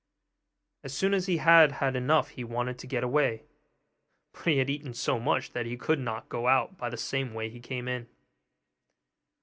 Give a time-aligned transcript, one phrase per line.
[0.83, 3.43] As soon as he had had enough he wanted to get away;
[4.33, 7.35] but he had eaten so much that he could not go out by the same
[7.35, 8.07] way he came in.